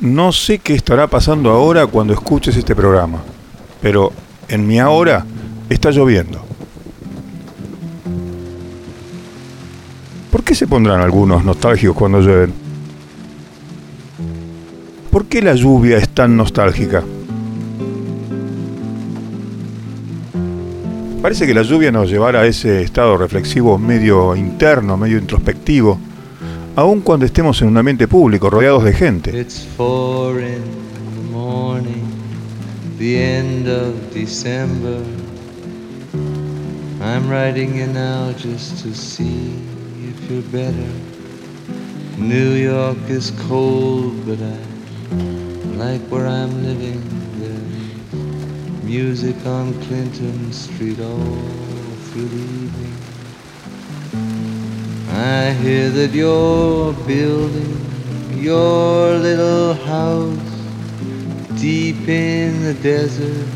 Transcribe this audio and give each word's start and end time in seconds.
No 0.00 0.30
sé 0.30 0.58
qué 0.58 0.74
estará 0.74 1.06
pasando 1.06 1.50
ahora 1.50 1.86
cuando 1.86 2.12
escuches 2.12 2.54
este 2.56 2.76
programa, 2.76 3.22
pero 3.80 4.12
en 4.48 4.66
mi 4.66 4.78
ahora 4.78 5.24
está 5.70 5.90
lloviendo. 5.90 6.44
¿Por 10.30 10.44
qué 10.44 10.54
se 10.54 10.66
pondrán 10.66 11.00
algunos 11.00 11.44
nostálgicos 11.44 11.96
cuando 11.96 12.20
llueven? 12.20 12.52
¿Por 15.10 15.24
qué 15.24 15.40
la 15.40 15.54
lluvia 15.54 15.96
es 15.96 16.10
tan 16.10 16.36
nostálgica? 16.36 17.02
Parece 21.22 21.46
que 21.46 21.54
la 21.54 21.62
lluvia 21.62 21.90
nos 21.90 22.10
llevará 22.10 22.40
a 22.40 22.46
ese 22.46 22.82
estado 22.82 23.16
reflexivo 23.16 23.78
medio 23.78 24.36
interno, 24.36 24.98
medio 24.98 25.16
introspectivo, 25.16 25.98
aun 26.76 27.00
cuando 27.00 27.24
estemos 27.24 27.60
en 27.62 27.68
un 27.68 27.78
ambiente 27.78 28.06
público, 28.06 28.50
rodeados 28.50 28.84
de 28.84 28.92
gente. 28.92 29.30
It's 29.38 29.66
four 29.76 30.40
in 30.40 30.62
the 31.14 31.32
morning, 31.32 32.04
the 32.98 33.16
end 33.16 33.66
of 33.66 33.94
December. 34.12 35.00
I'm 37.00 37.30
writing 37.30 37.76
you 37.76 37.86
now 37.86 38.32
just 38.32 38.82
to 38.82 38.94
see 38.94 39.54
if 40.06 40.30
you're 40.30 40.42
better. 40.52 40.90
New 42.18 42.54
York 42.54 42.98
is 43.08 43.32
cold, 43.48 44.14
but 44.26 44.38
I 44.38 44.58
like 45.78 46.02
where 46.10 46.26
I'm 46.26 46.62
living. 46.62 47.02
There's 47.38 48.84
music 48.84 49.36
on 49.46 49.72
Clinton 49.84 50.52
Street 50.52 51.00
all 51.00 51.38
through 52.12 52.28
the 52.28 52.36
evening. 52.36 53.05
I 55.18 55.52
hear 55.52 55.88
that 55.88 56.12
you're 56.12 56.92
building 57.06 57.80
your 58.36 59.14
little 59.16 59.72
house 59.72 60.38
deep 61.58 62.06
in 62.06 62.62
the 62.62 62.74
desert. 62.74 63.48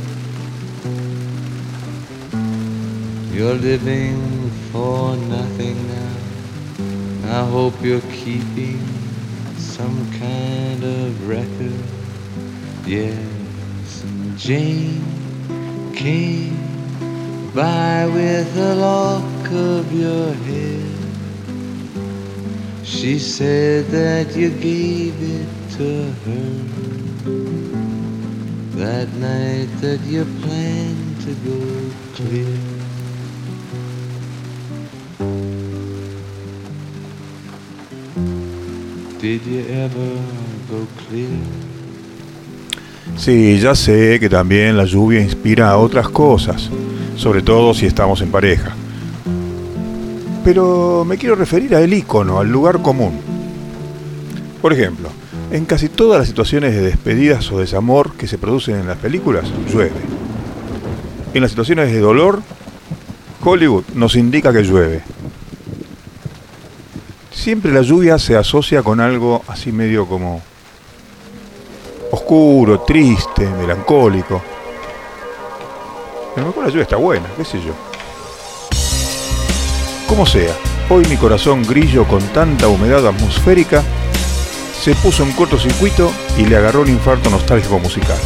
You're 3.31 3.57
living 3.57 4.51
for 4.73 5.15
nothing 5.17 5.77
now. 5.89 7.41
I 7.41 7.45
hope 7.51 7.75
you're 7.83 8.09
keeping 8.11 8.81
some 9.59 10.11
kind 10.19 10.83
of 10.83 11.29
record. 11.29 11.85
Yes, 12.87 14.03
and 14.05 14.39
Jane 14.39 15.05
came 15.95 16.57
by 17.55 18.07
with 18.07 18.57
a 18.57 18.75
lock 18.77 19.53
of 19.53 19.93
your 19.93 20.33
hair. 20.33 21.00
She 22.91 23.21
said 23.21 23.87
that 23.93 24.37
you 24.37 24.51
gave 24.51 25.15
it 25.23 25.49
to 25.79 26.13
her 26.25 26.51
that 28.81 29.09
night 29.15 29.69
that 29.81 30.01
you 30.07 30.25
planned 30.43 31.21
to 31.25 31.33
go. 31.47 31.61
Did 39.21 39.47
you 39.47 39.61
ever 39.71 40.11
go? 40.69 40.87
Sí, 43.17 43.59
ya 43.61 43.75
sé 43.77 44.19
que 44.19 44.29
también 44.29 44.77
la 44.77 44.85
lluvia 44.85 45.21
inspira 45.21 45.71
a 45.71 45.79
otras 45.79 46.09
cosas, 46.09 46.69
sobre 47.17 47.41
todo 47.41 47.73
si 47.73 47.87
estamos 47.87 48.21
en 48.21 48.33
pareja. 48.33 48.75
Pero 50.45 51.05
me 51.07 51.19
quiero 51.19 51.35
referir 51.35 51.75
al 51.75 51.93
icono, 51.93 52.41
al 52.41 52.51
lugar 52.51 52.81
común. 52.81 53.21
Por 54.63 54.73
ejemplo, 54.73 55.09
en 55.51 55.65
casi 55.65 55.89
todas 55.89 56.19
las 56.19 56.29
situaciones 56.29 56.75
de 56.75 56.83
despedidas 56.83 57.51
o 57.51 57.59
desamor 57.59 58.13
que 58.13 58.27
se 58.27 58.39
producen 58.39 58.77
en 58.77 58.87
las 58.87 58.99
películas, 58.99 59.45
llueve. 59.73 60.01
En 61.35 61.43
las 61.43 61.51
situaciones 61.51 61.93
de 61.93 61.99
dolor, 61.99 62.43
Hollywood 63.43 63.85
nos 63.95 64.17
indica 64.17 64.53
que 64.53 64.63
llueve. 64.63 65.03
Siempre 67.31 67.73
la 67.73 67.83
lluvia 67.83 68.19
se 68.19 68.37
asocia 68.37 68.83
con 68.83 69.01
algo 69.01 69.43
así 69.49 69.73
medio 69.73 70.07
como 70.07 70.43
oscuro, 72.13 72.81
triste, 72.81 73.49
melancólico. 73.49 74.43
A 76.37 76.41
lo 76.41 76.47
mejor 76.47 76.65
la 76.65 76.71
lluvia 76.71 76.83
está 76.83 76.97
buena, 76.97 77.27
qué 77.37 77.45
sé 77.45 77.59
yo. 77.61 77.90
Como 80.11 80.27
sea, 80.27 80.53
hoy 80.89 81.05
mi 81.09 81.17
corazón 81.17 81.63
grillo 81.63 82.05
con 82.05 82.21
tanta 82.33 82.67
humedad 82.67 83.07
atmosférica 83.07 83.85
se 84.83 84.93
puso 84.97 85.23
en 85.23 85.31
cortocircuito 85.31 86.11
y 86.37 86.47
le 86.47 86.57
agarró 86.57 86.81
un 86.81 86.89
infarto 86.89 87.31
nostálgico 87.31 87.79
musical, 87.79 88.19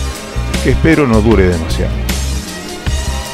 que 0.63 0.71
espero 0.71 1.07
no 1.07 1.21
dure 1.21 1.47
demasiado. 1.47 1.93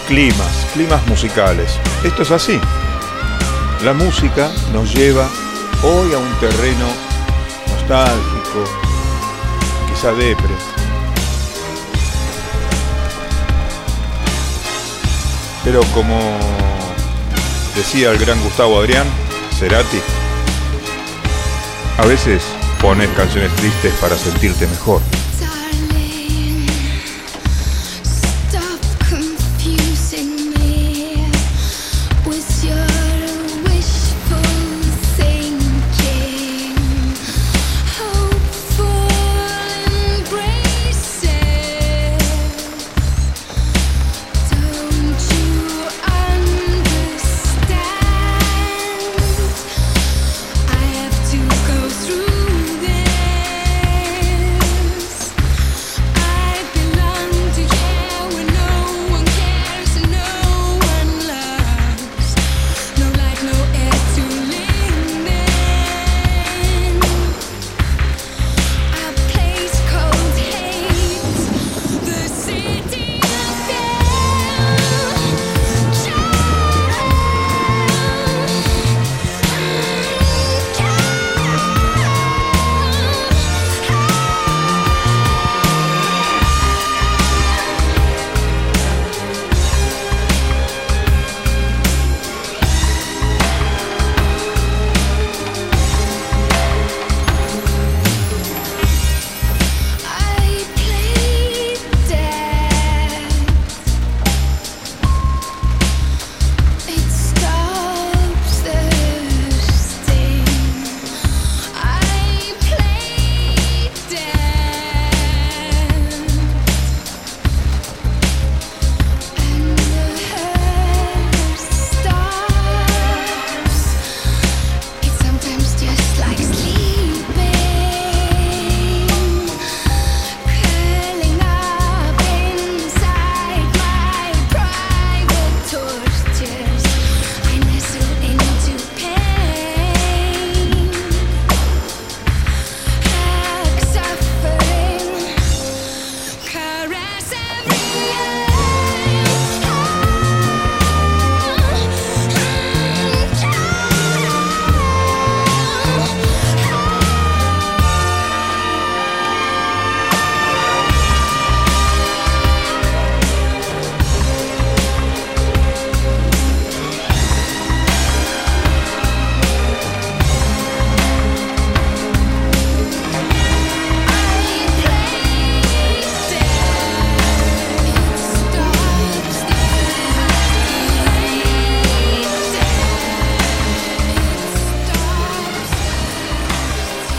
Climas, 0.08 0.66
climas 0.74 1.06
musicales. 1.06 1.78
Esto 2.02 2.22
es 2.22 2.32
así. 2.32 2.60
La 3.84 3.92
música 3.92 4.50
nos 4.72 4.92
lleva 4.96 5.28
hoy 5.84 6.12
a 6.12 6.18
un 6.18 6.34
terreno 6.40 6.86
nostálgico, 7.68 8.64
quizá 9.88 10.12
depre. 10.12 10.56
Pero 15.62 15.82
como 15.94 16.18
decía 17.80 18.10
el 18.10 18.18
gran 18.18 18.38
Gustavo 18.42 18.78
Adrián, 18.78 19.06
Cerati, 19.58 20.02
a 21.96 22.04
veces 22.04 22.42
pones 22.78 23.08
canciones 23.16 23.50
tristes 23.56 23.94
para 24.02 24.18
sentirte 24.18 24.66
mejor. 24.66 25.00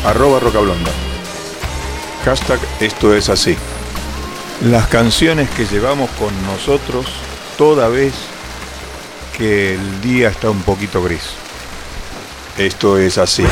Arroba 0.06 0.39
rocablonda. 0.39 0.92
Hashtag 2.25 2.59
esto 2.80 3.15
es 3.15 3.30
así. 3.30 3.57
Las 4.62 4.88
canciones 4.88 5.50
que 5.50 5.65
llevamos 5.65 6.09
con 6.12 6.30
nosotros 6.45 7.06
toda 7.57 7.88
vez 7.88 8.13
que 9.38 9.74
el 9.74 10.01
día 10.01 10.30
está 10.30 10.50
un 10.50 10.62
poquito 10.62 11.03
gris. 11.03 11.31
Esto 12.57 12.98
es 12.98 13.18
así. 13.18 13.44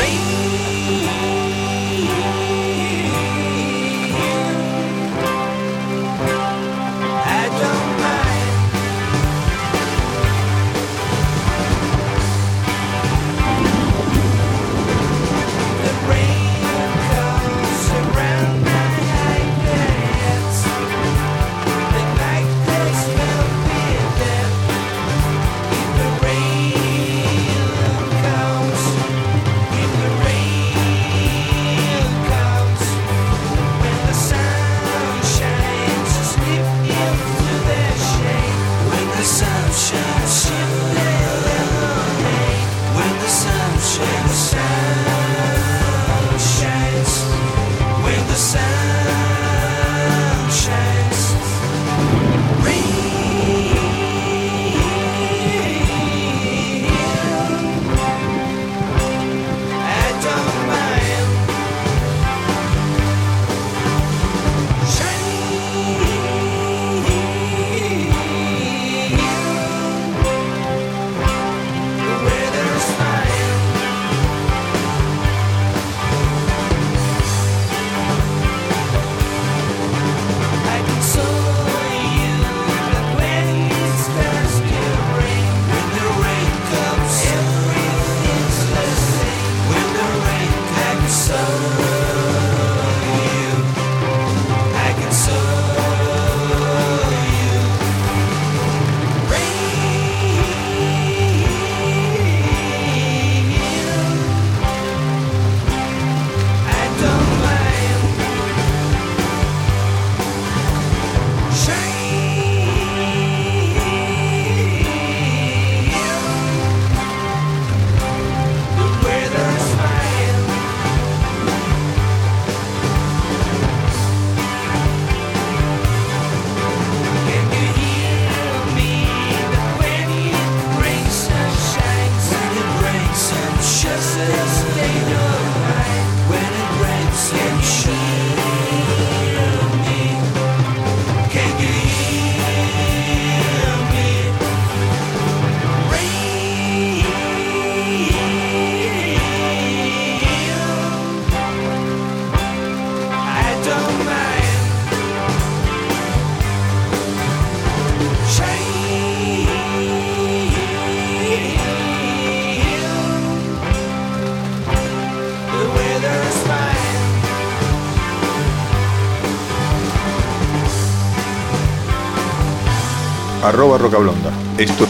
Arroba 173.42 173.78
rocablonda. 173.78 174.30
Esto, 174.58 174.86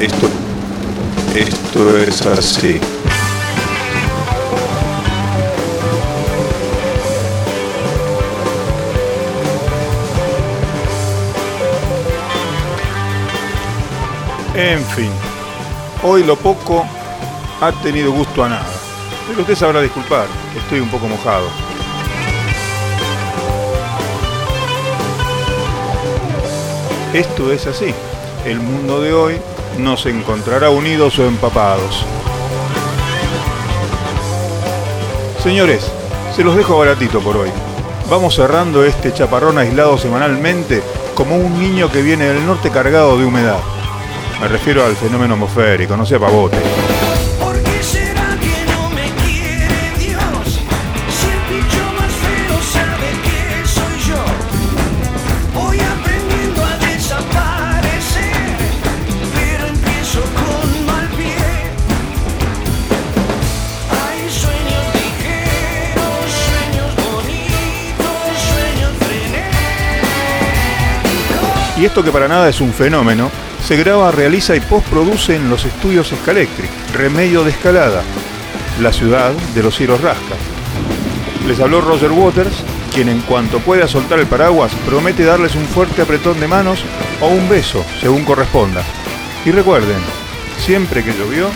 esto, 0.00 0.28
esto 1.34 1.98
es 1.98 2.26
así. 2.26 2.80
En 14.54 14.84
fin, 14.84 15.10
hoy 16.02 16.22
lo 16.24 16.36
poco 16.36 16.84
ha 17.60 17.72
tenido 17.82 18.12
gusto 18.12 18.44
a 18.44 18.48
nada. 18.50 18.66
Pero 19.26 19.40
usted 19.40 19.56
sabrá 19.56 19.80
disculpar, 19.80 20.26
estoy 20.56 20.80
un 20.80 20.88
poco 20.88 21.08
mojado. 21.08 21.71
Esto 27.12 27.52
es 27.52 27.66
así. 27.66 27.92
El 28.46 28.58
mundo 28.58 29.02
de 29.02 29.12
hoy 29.12 29.36
nos 29.78 30.06
encontrará 30.06 30.70
unidos 30.70 31.18
o 31.18 31.26
empapados. 31.26 32.06
Señores, 35.42 35.92
se 36.34 36.42
los 36.42 36.56
dejo 36.56 36.78
baratito 36.78 37.20
por 37.20 37.36
hoy. 37.36 37.50
Vamos 38.08 38.34
cerrando 38.34 38.82
este 38.84 39.12
chaparrón 39.12 39.58
aislado 39.58 39.98
semanalmente 39.98 40.82
como 41.14 41.36
un 41.36 41.58
niño 41.58 41.92
que 41.92 42.00
viene 42.00 42.24
del 42.24 42.46
norte 42.46 42.70
cargado 42.70 43.18
de 43.18 43.26
humedad. 43.26 43.58
Me 44.40 44.48
refiero 44.48 44.82
al 44.82 44.96
fenómeno 44.96 45.34
atmosférico, 45.34 45.96
no 45.98 46.06
sea 46.06 46.18
pavote. 46.18 46.56
Y 71.82 71.84
esto 71.84 72.04
que 72.04 72.12
para 72.12 72.28
nada 72.28 72.48
es 72.48 72.60
un 72.60 72.72
fenómeno, 72.72 73.28
se 73.66 73.76
graba, 73.76 74.12
realiza 74.12 74.54
y 74.54 74.60
postproduce 74.60 75.34
en 75.34 75.50
los 75.50 75.64
estudios 75.64 76.12
Escalectric, 76.12 76.70
Remedio 76.94 77.42
de 77.42 77.50
Escalada, 77.50 78.04
la 78.80 78.92
ciudad 78.92 79.32
de 79.32 79.62
los 79.64 79.74
cielos 79.74 80.00
rasca. 80.00 80.36
Les 81.44 81.58
habló 81.58 81.80
Roger 81.80 82.12
Waters, 82.12 82.62
quien 82.94 83.08
en 83.08 83.20
cuanto 83.22 83.58
pueda 83.58 83.88
soltar 83.88 84.20
el 84.20 84.28
paraguas 84.28 84.70
promete 84.86 85.24
darles 85.24 85.56
un 85.56 85.64
fuerte 85.64 86.02
apretón 86.02 86.38
de 86.38 86.46
manos 86.46 86.84
o 87.20 87.26
un 87.26 87.48
beso, 87.48 87.84
según 88.00 88.24
corresponda. 88.24 88.84
Y 89.44 89.50
recuerden, 89.50 89.98
siempre 90.58 91.02
que 91.02 91.12
llovió, 91.12 91.48